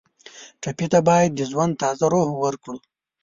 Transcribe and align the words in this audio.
ټپي 0.61 0.85
ته 0.93 0.99
باید 1.09 1.29
د 1.35 1.39
ژوند 1.51 1.73
تازه 1.81 2.05
روح 2.13 2.27
ورکړو. 2.43 2.75